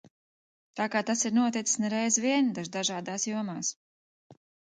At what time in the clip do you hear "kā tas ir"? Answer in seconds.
0.95-1.35